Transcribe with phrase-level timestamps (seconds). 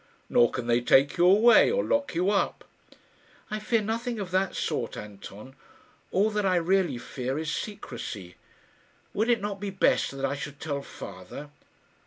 [0.29, 2.63] "Nor can they take you away, or lock you up."
[3.51, 5.55] "I fear nothing of that sort, Anton.
[6.09, 8.33] All that I really fear is secrecy.
[9.13, 11.51] Would it not be best that I should tell father?"